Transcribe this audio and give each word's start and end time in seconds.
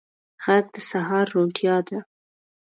غږ 0.43 0.65
د 0.73 0.75
سهار 0.89 1.25
روڼتیا 1.35 1.75
ده 1.87 1.99